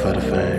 for 0.00 0.12
the 0.14 0.20
fame, 0.20 0.49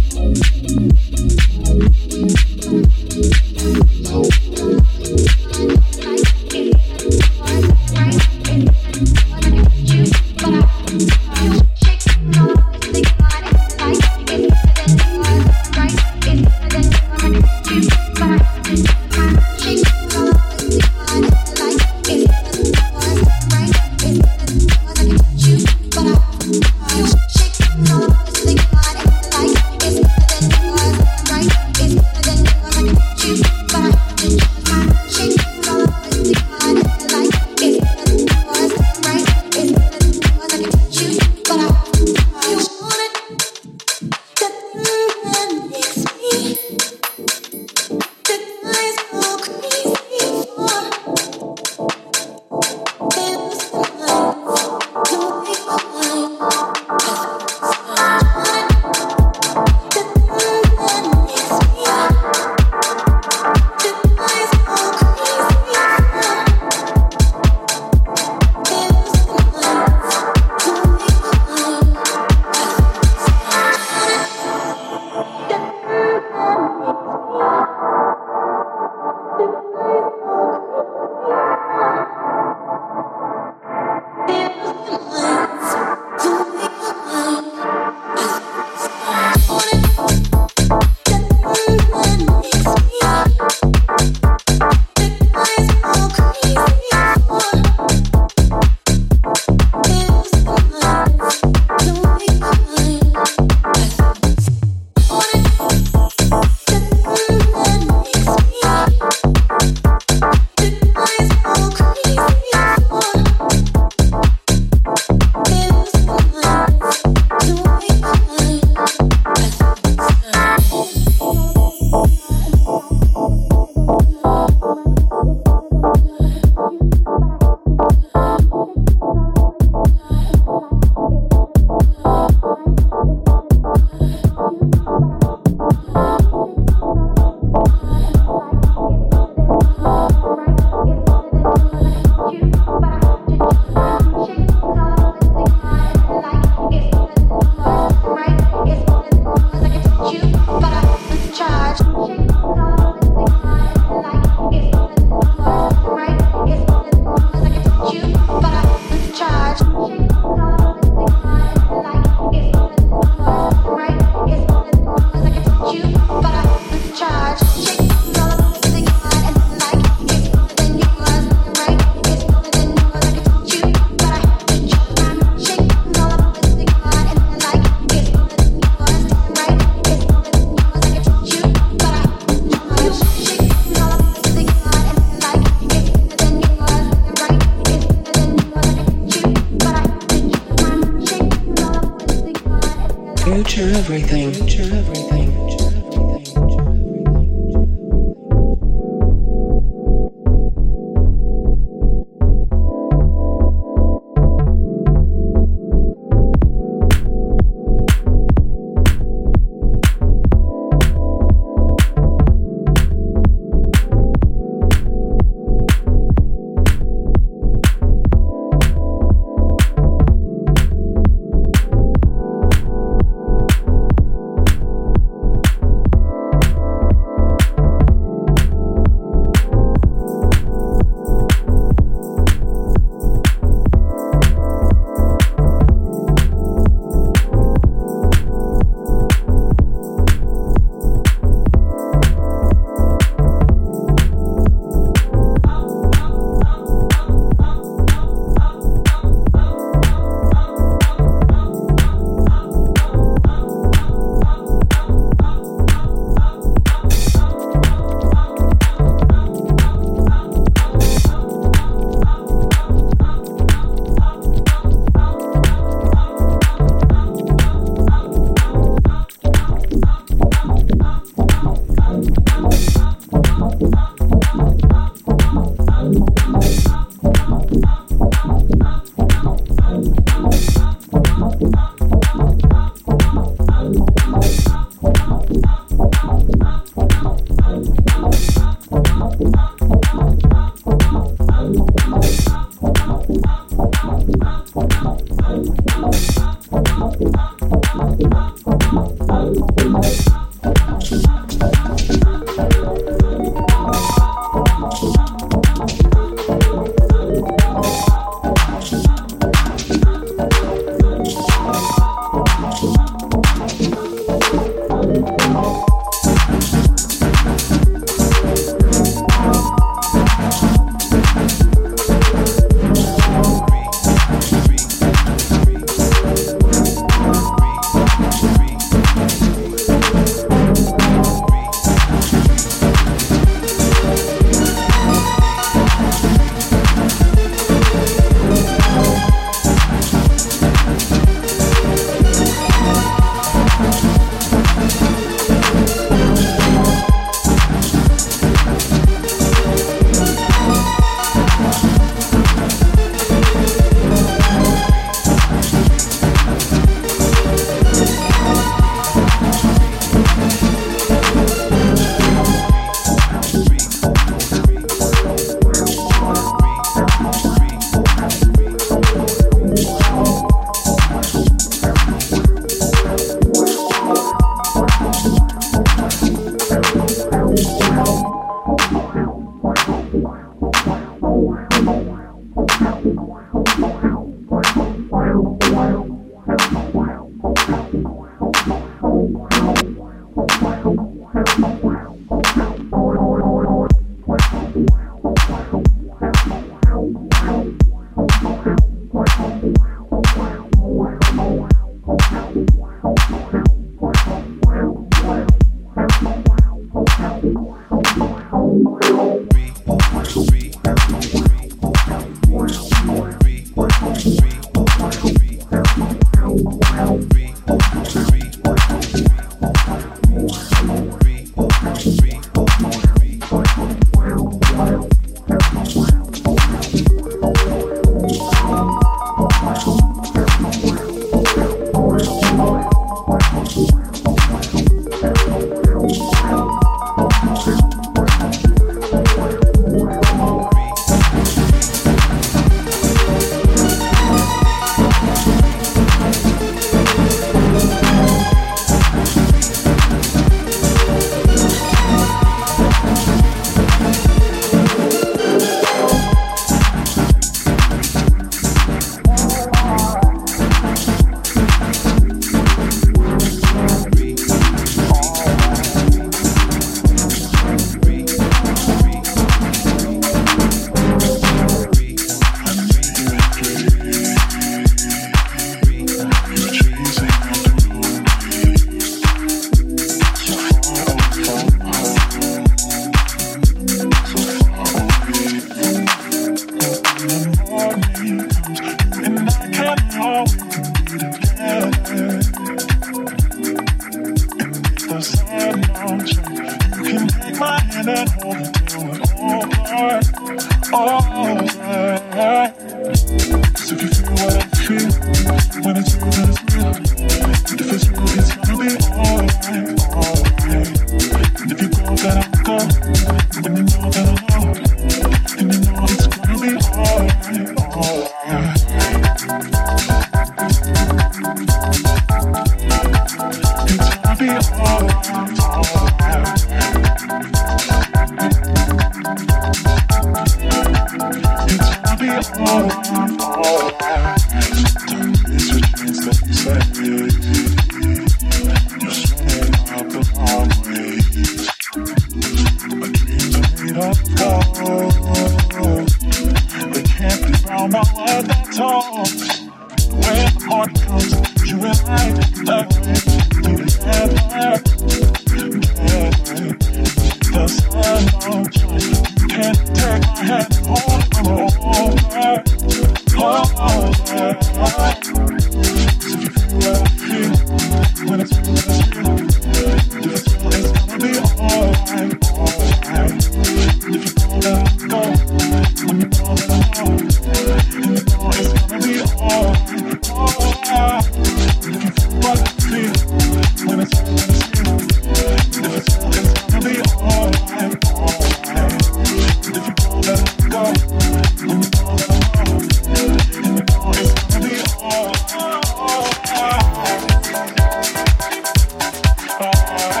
Bye. 599.67 600.00